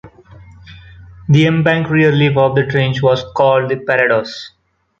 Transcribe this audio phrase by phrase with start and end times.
[1.29, 4.49] The embanked rear lip of the trench was called the parados.